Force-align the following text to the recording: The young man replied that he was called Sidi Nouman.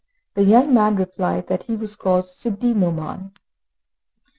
The 0.33 0.41
young 0.43 0.73
man 0.73 0.95
replied 0.95 1.45
that 1.45 1.61
he 1.65 1.75
was 1.75 1.95
called 1.95 2.25
Sidi 2.25 2.73
Nouman. 2.73 3.33